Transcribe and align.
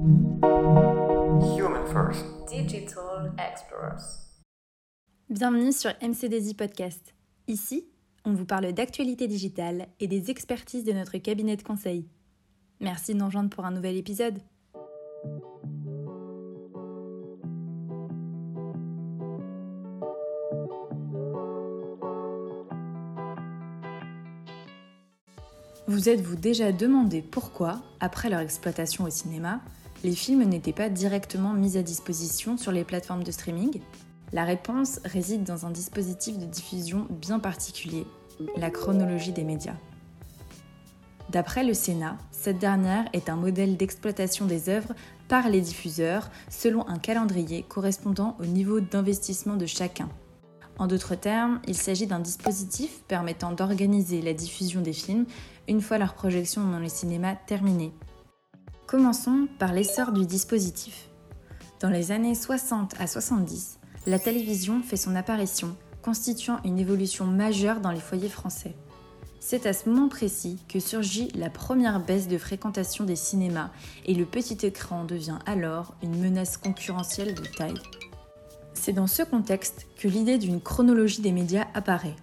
Human 0.00 1.84
First. 1.92 2.24
Digital 2.48 3.32
Explorers. 3.36 4.30
Bienvenue 5.28 5.72
sur 5.72 5.90
MCDZ 6.00 6.54
Podcast. 6.54 7.14
Ici, 7.48 7.84
on 8.24 8.32
vous 8.32 8.44
parle 8.44 8.72
d'actualité 8.72 9.26
digitale 9.26 9.88
et 9.98 10.06
des 10.06 10.30
expertises 10.30 10.84
de 10.84 10.92
notre 10.92 11.18
cabinet 11.18 11.56
de 11.56 11.64
conseil. 11.64 12.06
Merci 12.80 13.14
de 13.14 13.18
nous 13.18 13.26
rejoindre 13.26 13.50
pour 13.50 13.64
un 13.64 13.72
nouvel 13.72 13.96
épisode. 13.96 14.38
Vous 25.88 26.08
êtes-vous 26.08 26.36
déjà 26.36 26.70
demandé 26.70 27.20
pourquoi, 27.20 27.82
après 27.98 28.30
leur 28.30 28.40
exploitation 28.40 29.04
au 29.04 29.10
cinéma, 29.10 29.60
les 30.04 30.14
films 30.14 30.44
n'étaient 30.44 30.72
pas 30.72 30.88
directement 30.88 31.52
mis 31.52 31.76
à 31.76 31.82
disposition 31.82 32.56
sur 32.56 32.72
les 32.72 32.84
plateformes 32.84 33.24
de 33.24 33.32
streaming 33.32 33.80
La 34.32 34.44
réponse 34.44 35.00
réside 35.04 35.44
dans 35.44 35.66
un 35.66 35.70
dispositif 35.70 36.38
de 36.38 36.44
diffusion 36.44 37.06
bien 37.10 37.38
particulier, 37.38 38.06
la 38.56 38.70
chronologie 38.70 39.32
des 39.32 39.44
médias. 39.44 39.76
D'après 41.30 41.64
le 41.64 41.74
Sénat, 41.74 42.16
cette 42.30 42.58
dernière 42.58 43.04
est 43.12 43.28
un 43.28 43.36
modèle 43.36 43.76
d'exploitation 43.76 44.46
des 44.46 44.68
œuvres 44.68 44.94
par 45.28 45.48
les 45.48 45.60
diffuseurs 45.60 46.30
selon 46.48 46.88
un 46.88 46.98
calendrier 46.98 47.62
correspondant 47.62 48.36
au 48.40 48.46
niveau 48.46 48.80
d'investissement 48.80 49.56
de 49.56 49.66
chacun. 49.66 50.08
En 50.78 50.86
d'autres 50.86 51.16
termes, 51.16 51.60
il 51.66 51.76
s'agit 51.76 52.06
d'un 52.06 52.20
dispositif 52.20 53.02
permettant 53.08 53.52
d'organiser 53.52 54.22
la 54.22 54.32
diffusion 54.32 54.80
des 54.80 54.92
films 54.92 55.26
une 55.66 55.82
fois 55.82 55.98
leur 55.98 56.14
projection 56.14 56.64
dans 56.64 56.78
les 56.78 56.88
cinémas 56.88 57.34
terminée. 57.34 57.92
Commençons 58.88 59.48
par 59.58 59.74
l'essor 59.74 60.12
du 60.12 60.24
dispositif. 60.24 61.10
Dans 61.78 61.90
les 61.90 62.10
années 62.10 62.34
60 62.34 62.94
à 62.98 63.06
70, 63.06 63.78
la 64.06 64.18
télévision 64.18 64.80
fait 64.82 64.96
son 64.96 65.14
apparition, 65.14 65.76
constituant 66.00 66.58
une 66.64 66.78
évolution 66.78 67.26
majeure 67.26 67.80
dans 67.82 67.90
les 67.90 68.00
foyers 68.00 68.30
français. 68.30 68.74
C'est 69.40 69.66
à 69.66 69.74
ce 69.74 69.90
moment 69.90 70.08
précis 70.08 70.64
que 70.70 70.80
surgit 70.80 71.28
la 71.34 71.50
première 71.50 72.00
baisse 72.00 72.28
de 72.28 72.38
fréquentation 72.38 73.04
des 73.04 73.14
cinémas 73.14 73.68
et 74.06 74.14
le 74.14 74.24
petit 74.24 74.64
écran 74.64 75.04
devient 75.04 75.38
alors 75.44 75.94
une 76.02 76.18
menace 76.18 76.56
concurrentielle 76.56 77.34
de 77.34 77.44
taille. 77.44 77.82
C'est 78.72 78.94
dans 78.94 79.06
ce 79.06 79.22
contexte 79.22 79.86
que 79.98 80.08
l'idée 80.08 80.38
d'une 80.38 80.62
chronologie 80.62 81.20
des 81.20 81.32
médias 81.32 81.66
apparaît. 81.74 82.16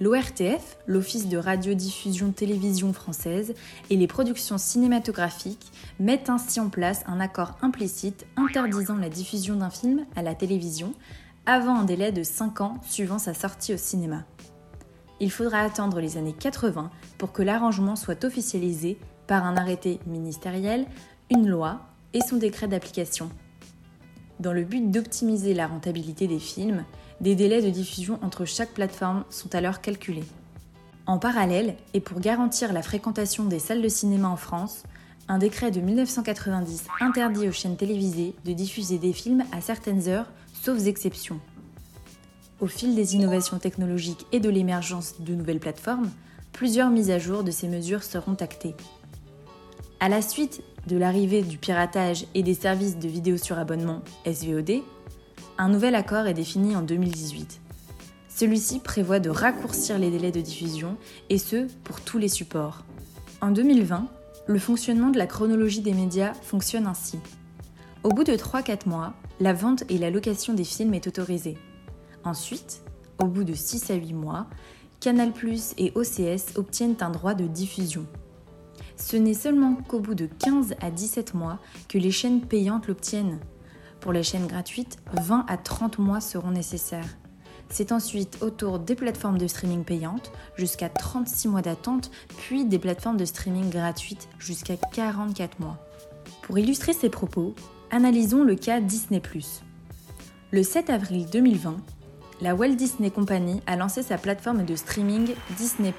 L'ORTF, 0.00 0.76
l'Office 0.86 1.28
de 1.28 1.38
radiodiffusion 1.38 2.32
télévision 2.32 2.92
française, 2.92 3.54
et 3.90 3.96
les 3.96 4.08
productions 4.08 4.58
cinématographiques 4.58 5.70
mettent 6.00 6.30
ainsi 6.30 6.58
en 6.58 6.68
place 6.68 7.04
un 7.06 7.20
accord 7.20 7.52
implicite 7.62 8.26
interdisant 8.36 8.96
la 8.96 9.08
diffusion 9.08 9.56
d'un 9.56 9.70
film 9.70 10.04
à 10.16 10.22
la 10.22 10.34
télévision 10.34 10.94
avant 11.46 11.76
un 11.76 11.84
délai 11.84 12.10
de 12.10 12.22
5 12.22 12.60
ans 12.60 12.80
suivant 12.82 13.18
sa 13.18 13.34
sortie 13.34 13.74
au 13.74 13.76
cinéma. 13.76 14.24
Il 15.20 15.30
faudra 15.30 15.60
attendre 15.60 16.00
les 16.00 16.16
années 16.16 16.34
80 16.38 16.90
pour 17.18 17.32
que 17.32 17.42
l'arrangement 17.42 17.94
soit 17.94 18.24
officialisé 18.24 18.98
par 19.28 19.44
un 19.44 19.56
arrêté 19.56 20.00
ministériel, 20.06 20.86
une 21.30 21.48
loi 21.48 21.80
et 22.14 22.20
son 22.20 22.36
décret 22.36 22.66
d'application. 22.66 23.30
Dans 24.44 24.52
le 24.52 24.64
but 24.64 24.90
d'optimiser 24.90 25.54
la 25.54 25.66
rentabilité 25.66 26.26
des 26.26 26.38
films, 26.38 26.84
des 27.22 27.34
délais 27.34 27.62
de 27.62 27.70
diffusion 27.70 28.18
entre 28.20 28.44
chaque 28.44 28.74
plateforme 28.74 29.24
sont 29.30 29.54
alors 29.54 29.80
calculés. 29.80 30.26
En 31.06 31.18
parallèle, 31.18 31.76
et 31.94 32.00
pour 32.00 32.20
garantir 32.20 32.74
la 32.74 32.82
fréquentation 32.82 33.44
des 33.44 33.58
salles 33.58 33.80
de 33.80 33.88
cinéma 33.88 34.28
en 34.28 34.36
France, 34.36 34.82
un 35.28 35.38
décret 35.38 35.70
de 35.70 35.80
1990 35.80 36.88
interdit 37.00 37.48
aux 37.48 37.52
chaînes 37.52 37.78
télévisées 37.78 38.34
de 38.44 38.52
diffuser 38.52 38.98
des 38.98 39.14
films 39.14 39.44
à 39.50 39.62
certaines 39.62 40.08
heures, 40.08 40.30
sauf 40.52 40.86
exceptions. 40.86 41.40
Au 42.60 42.66
fil 42.66 42.94
des 42.94 43.14
innovations 43.14 43.58
technologiques 43.58 44.26
et 44.30 44.40
de 44.40 44.50
l'émergence 44.50 45.22
de 45.22 45.34
nouvelles 45.34 45.58
plateformes, 45.58 46.10
plusieurs 46.52 46.90
mises 46.90 47.10
à 47.10 47.18
jour 47.18 47.44
de 47.44 47.50
ces 47.50 47.68
mesures 47.68 48.02
seront 48.02 48.34
actées. 48.34 48.74
À 50.00 50.10
la 50.10 50.20
suite 50.20 50.62
de 50.86 50.96
l'arrivée 50.96 51.42
du 51.42 51.58
piratage 51.58 52.26
et 52.34 52.42
des 52.42 52.54
services 52.54 52.98
de 52.98 53.08
vidéo 53.08 53.36
sur 53.36 53.58
abonnement 53.58 54.02
SVOD, 54.26 54.82
un 55.58 55.68
nouvel 55.68 55.94
accord 55.94 56.26
est 56.26 56.34
défini 56.34 56.76
en 56.76 56.82
2018. 56.82 57.60
Celui-ci 58.28 58.80
prévoit 58.80 59.20
de 59.20 59.30
raccourcir 59.30 59.98
les 59.98 60.10
délais 60.10 60.32
de 60.32 60.40
diffusion, 60.40 60.96
et 61.30 61.38
ce, 61.38 61.68
pour 61.84 62.00
tous 62.00 62.18
les 62.18 62.28
supports. 62.28 62.84
En 63.40 63.50
2020, 63.50 64.08
le 64.46 64.58
fonctionnement 64.58 65.10
de 65.10 65.18
la 65.18 65.26
chronologie 65.26 65.80
des 65.80 65.94
médias 65.94 66.34
fonctionne 66.34 66.86
ainsi. 66.86 67.18
Au 68.02 68.08
bout 68.08 68.24
de 68.24 68.32
3-4 68.32 68.88
mois, 68.88 69.14
la 69.40 69.52
vente 69.52 69.84
et 69.88 69.98
la 69.98 70.10
location 70.10 70.52
des 70.52 70.64
films 70.64 70.94
est 70.94 71.06
autorisée. 71.06 71.56
Ensuite, 72.24 72.82
au 73.22 73.26
bout 73.26 73.44
de 73.44 73.54
6 73.54 73.90
à 73.90 73.94
8 73.94 74.12
mois, 74.12 74.46
Canal⁇ 75.00 75.30
et 75.78 75.92
OCS 75.94 76.56
obtiennent 76.56 76.96
un 77.00 77.10
droit 77.10 77.34
de 77.34 77.46
diffusion. 77.46 78.06
Ce 78.96 79.16
n'est 79.16 79.34
seulement 79.34 79.74
qu'au 79.74 80.00
bout 80.00 80.14
de 80.14 80.26
15 80.26 80.74
à 80.80 80.90
17 80.90 81.34
mois 81.34 81.58
que 81.88 81.98
les 81.98 82.10
chaînes 82.10 82.40
payantes 82.40 82.86
l'obtiennent. 82.86 83.40
Pour 84.00 84.12
les 84.12 84.22
chaînes 84.22 84.46
gratuites, 84.46 84.98
20 85.14 85.46
à 85.48 85.56
30 85.56 85.98
mois 85.98 86.20
seront 86.20 86.50
nécessaires. 86.50 87.16
C'est 87.70 87.92
ensuite 87.92 88.38
au 88.42 88.50
tour 88.50 88.78
des 88.78 88.94
plateformes 88.94 89.38
de 89.38 89.46
streaming 89.46 89.84
payantes, 89.84 90.30
jusqu'à 90.56 90.88
36 90.88 91.48
mois 91.48 91.62
d'attente, 91.62 92.10
puis 92.36 92.64
des 92.64 92.78
plateformes 92.78 93.16
de 93.16 93.24
streaming 93.24 93.70
gratuites, 93.70 94.28
jusqu'à 94.38 94.76
44 94.76 95.58
mois. 95.58 95.78
Pour 96.42 96.58
illustrer 96.58 96.92
ces 96.92 97.08
propos, 97.08 97.54
analysons 97.90 98.44
le 98.44 98.54
cas 98.54 98.80
Disney⁇ 98.80 99.20
Le 100.50 100.62
7 100.62 100.90
avril 100.90 101.26
2020, 101.32 101.76
la 102.42 102.54
Walt 102.54 102.74
Disney 102.74 103.10
Company 103.10 103.60
a 103.66 103.76
lancé 103.76 104.02
sa 104.02 104.18
plateforme 104.18 104.64
de 104.64 104.76
streaming 104.76 105.34
Disney⁇ 105.56 105.90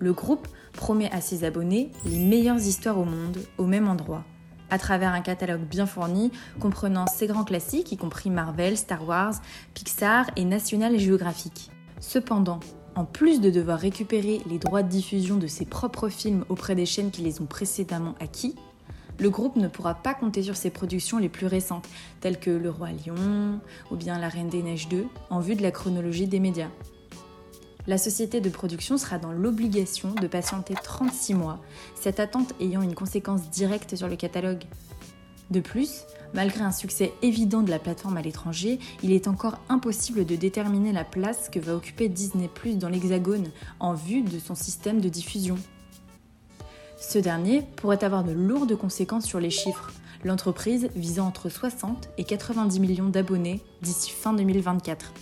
Le 0.00 0.12
groupe 0.12 0.48
promet 0.76 1.10
à 1.10 1.20
ses 1.20 1.42
abonnés 1.42 1.90
les 2.04 2.18
meilleures 2.18 2.58
histoires 2.58 2.98
au 2.98 3.04
monde, 3.04 3.38
au 3.58 3.66
même 3.66 3.88
endroit, 3.88 4.24
à 4.70 4.78
travers 4.78 5.12
un 5.12 5.20
catalogue 5.20 5.62
bien 5.62 5.86
fourni 5.86 6.30
comprenant 6.60 7.06
ses 7.06 7.26
grands 7.26 7.44
classiques, 7.44 7.90
y 7.90 7.96
compris 7.96 8.30
Marvel, 8.30 8.76
Star 8.76 9.06
Wars, 9.06 9.34
Pixar 9.74 10.26
et 10.36 10.44
National 10.44 10.98
Geographic. 10.98 11.70
Cependant, 11.98 12.60
en 12.94 13.04
plus 13.04 13.40
de 13.40 13.50
devoir 13.50 13.78
récupérer 13.78 14.40
les 14.48 14.58
droits 14.58 14.82
de 14.82 14.88
diffusion 14.88 15.36
de 15.36 15.46
ses 15.46 15.66
propres 15.66 16.08
films 16.08 16.44
auprès 16.48 16.74
des 16.74 16.86
chaînes 16.86 17.10
qui 17.10 17.22
les 17.22 17.40
ont 17.40 17.46
précédemment 17.46 18.14
acquis, 18.20 18.54
le 19.18 19.30
groupe 19.30 19.56
ne 19.56 19.68
pourra 19.68 19.94
pas 19.94 20.14
compter 20.14 20.42
sur 20.42 20.56
ses 20.56 20.70
productions 20.70 21.18
les 21.18 21.30
plus 21.30 21.46
récentes, 21.46 21.88
telles 22.20 22.38
que 22.38 22.50
Le 22.50 22.70
Roi 22.70 22.88
Lion 22.90 23.60
ou 23.90 23.96
bien 23.96 24.18
La 24.18 24.28
Reine 24.28 24.50
des 24.50 24.62
Neiges 24.62 24.88
2, 24.88 25.06
en 25.30 25.40
vue 25.40 25.56
de 25.56 25.62
la 25.62 25.70
chronologie 25.70 26.26
des 26.26 26.40
médias 26.40 26.70
la 27.86 27.98
société 27.98 28.40
de 28.40 28.48
production 28.48 28.98
sera 28.98 29.18
dans 29.18 29.32
l'obligation 29.32 30.12
de 30.12 30.26
patienter 30.26 30.74
36 30.74 31.34
mois, 31.34 31.60
cette 31.94 32.20
attente 32.20 32.52
ayant 32.60 32.82
une 32.82 32.94
conséquence 32.94 33.48
directe 33.50 33.96
sur 33.96 34.08
le 34.08 34.16
catalogue. 34.16 34.64
De 35.50 35.60
plus, 35.60 36.04
malgré 36.34 36.62
un 36.62 36.72
succès 36.72 37.12
évident 37.22 37.62
de 37.62 37.70
la 37.70 37.78
plateforme 37.78 38.16
à 38.16 38.22
l'étranger, 38.22 38.80
il 39.02 39.12
est 39.12 39.28
encore 39.28 39.58
impossible 39.68 40.26
de 40.26 40.34
déterminer 40.34 40.92
la 40.92 41.04
place 41.04 41.48
que 41.48 41.60
va 41.60 41.76
occuper 41.76 42.08
Disney⁇ 42.08 42.50
dans 42.78 42.88
l'Hexagone 42.88 43.50
en 43.78 43.94
vue 43.94 44.22
de 44.22 44.38
son 44.40 44.56
système 44.56 45.00
de 45.00 45.08
diffusion. 45.08 45.56
Ce 46.98 47.18
dernier 47.18 47.62
pourrait 47.76 48.02
avoir 48.02 48.24
de 48.24 48.32
lourdes 48.32 48.76
conséquences 48.76 49.26
sur 49.26 49.38
les 49.38 49.50
chiffres, 49.50 49.92
l'entreprise 50.24 50.88
visant 50.96 51.26
entre 51.26 51.48
60 51.48 52.08
et 52.18 52.24
90 52.24 52.80
millions 52.80 53.08
d'abonnés 53.08 53.62
d'ici 53.82 54.10
fin 54.10 54.32
2024. 54.32 55.12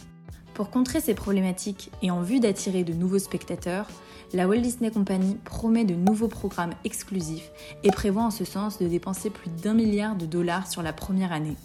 Pour 0.54 0.70
contrer 0.70 1.00
ces 1.00 1.14
problématiques 1.14 1.90
et 2.00 2.12
en 2.12 2.22
vue 2.22 2.38
d'attirer 2.38 2.84
de 2.84 2.92
nouveaux 2.92 3.18
spectateurs, 3.18 3.88
la 4.32 4.46
Walt 4.46 4.60
Disney 4.60 4.90
Company 4.92 5.36
promet 5.44 5.84
de 5.84 5.94
nouveaux 5.94 6.28
programmes 6.28 6.74
exclusifs 6.84 7.50
et 7.82 7.90
prévoit 7.90 8.22
en 8.22 8.30
ce 8.30 8.44
sens 8.44 8.78
de 8.78 8.86
dépenser 8.86 9.30
plus 9.30 9.50
d'un 9.50 9.74
milliard 9.74 10.14
de 10.14 10.26
dollars 10.26 10.70
sur 10.70 10.82
la 10.82 10.92
première 10.92 11.32
année. 11.32 11.56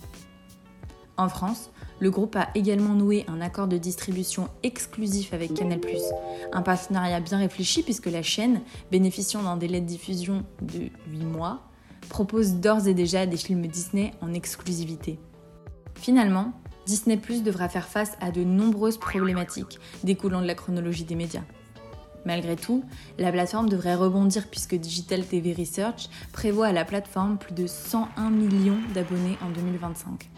En 1.17 1.29
France, 1.29 1.69
le 1.99 2.09
groupe 2.09 2.35
a 2.35 2.49
également 2.55 2.95
noué 2.95 3.25
un 3.27 3.41
accord 3.41 3.67
de 3.67 3.77
distribution 3.77 4.47
exclusif 4.63 5.33
avec 5.33 5.53
Canal+, 5.53 5.81
un 6.51 6.61
partenariat 6.63 7.19
bien 7.19 7.37
réfléchi 7.37 7.83
puisque 7.83 8.07
la 8.07 8.23
chaîne, 8.23 8.61
bénéficiant 8.89 9.43
d'un 9.43 9.57
délai 9.57 9.81
de 9.81 9.85
diffusion 9.85 10.45
de 10.61 10.89
8 11.11 11.25
mois, 11.25 11.61
propose 12.07 12.55
d'ores 12.55 12.87
et 12.87 12.95
déjà 12.95 13.27
des 13.27 13.37
films 13.37 13.67
Disney 13.67 14.13
en 14.21 14.33
exclusivité. 14.33 15.19
Finalement, 15.95 16.53
Disney 16.89 17.17
devra 17.17 17.69
faire 17.69 17.87
face 17.87 18.17
à 18.19 18.31
de 18.31 18.43
nombreuses 18.43 18.97
problématiques 18.97 19.79
découlant 20.03 20.41
de 20.41 20.47
la 20.47 20.55
chronologie 20.55 21.03
des 21.03 21.13
médias. 21.13 21.43
Malgré 22.25 22.55
tout, 22.55 22.83
la 23.19 23.31
plateforme 23.31 23.69
devrait 23.69 23.93
rebondir 23.93 24.47
puisque 24.47 24.73
Digital 24.73 25.23
TV 25.23 25.53
Research 25.53 26.09
prévoit 26.33 26.65
à 26.65 26.71
la 26.71 26.85
plateforme 26.85 27.37
plus 27.37 27.53
de 27.53 27.67
101 27.67 28.31
millions 28.31 28.79
d'abonnés 28.95 29.37
en 29.45 29.51
2025. 29.51 30.31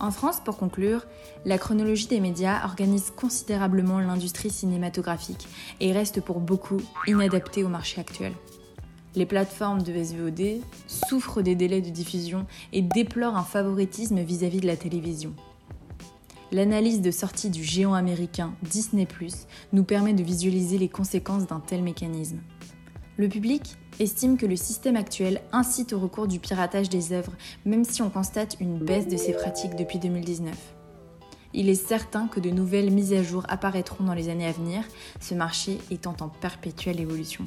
En 0.00 0.10
France, 0.10 0.40
pour 0.42 0.56
conclure, 0.56 1.04
la 1.44 1.58
chronologie 1.58 2.06
des 2.06 2.20
médias 2.20 2.64
organise 2.64 3.10
considérablement 3.14 4.00
l'industrie 4.00 4.50
cinématographique 4.50 5.46
et 5.80 5.92
reste 5.92 6.22
pour 6.22 6.40
beaucoup 6.40 6.80
inadaptée 7.06 7.64
au 7.64 7.68
marché 7.68 8.00
actuel. 8.00 8.32
Les 9.18 9.26
plateformes 9.26 9.82
de 9.82 10.00
SVOD 10.00 10.60
souffrent 10.86 11.42
des 11.42 11.56
délais 11.56 11.80
de 11.80 11.90
diffusion 11.90 12.46
et 12.72 12.82
déplorent 12.82 13.36
un 13.36 13.42
favoritisme 13.42 14.20
vis-à-vis 14.20 14.60
de 14.60 14.68
la 14.68 14.76
télévision. 14.76 15.34
L'analyse 16.52 17.00
de 17.00 17.10
sortie 17.10 17.50
du 17.50 17.64
géant 17.64 17.94
américain 17.94 18.54
Disney⁇ 18.62 19.08
nous 19.72 19.82
permet 19.82 20.14
de 20.14 20.22
visualiser 20.22 20.78
les 20.78 20.88
conséquences 20.88 21.48
d'un 21.48 21.58
tel 21.58 21.82
mécanisme. 21.82 22.38
Le 23.16 23.28
public 23.28 23.76
estime 23.98 24.36
que 24.36 24.46
le 24.46 24.54
système 24.54 24.94
actuel 24.94 25.40
incite 25.50 25.92
au 25.92 25.98
recours 25.98 26.28
du 26.28 26.38
piratage 26.38 26.88
des 26.88 27.12
œuvres, 27.12 27.32
même 27.64 27.82
si 27.82 28.02
on 28.02 28.10
constate 28.10 28.56
une 28.60 28.78
baisse 28.78 29.08
de 29.08 29.16
ces 29.16 29.32
pratiques 29.32 29.74
depuis 29.74 29.98
2019. 29.98 30.54
Il 31.54 31.68
est 31.68 31.74
certain 31.74 32.28
que 32.28 32.38
de 32.38 32.50
nouvelles 32.50 32.92
mises 32.92 33.14
à 33.14 33.24
jour 33.24 33.44
apparaîtront 33.48 34.04
dans 34.04 34.14
les 34.14 34.28
années 34.28 34.46
à 34.46 34.52
venir, 34.52 34.84
ce 35.20 35.34
marché 35.34 35.78
étant 35.90 36.14
en 36.20 36.28
perpétuelle 36.28 37.00
évolution. 37.00 37.46